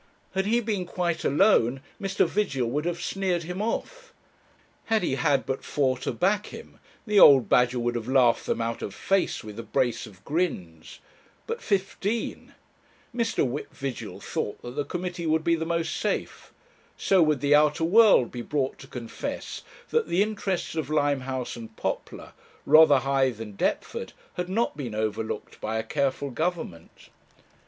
[0.33, 2.27] Had he been quite alone, Mr.
[2.27, 4.11] Vigil would have sneered him off;
[4.85, 8.59] had he had but four to back him, the old badger would have laughed them
[8.61, 10.97] out of face with a brace of grins.
[11.45, 12.55] But fifteen!
[13.15, 13.45] Mr.
[13.45, 16.51] Whip Vigil thought that the committee would be the most safe.
[16.97, 19.61] So would the outer world be brought to confess
[19.91, 22.33] that the interests of Limehouse and Poplar,
[22.65, 27.09] Rotherhithe and Deptford, had not been overlooked by a careful Government.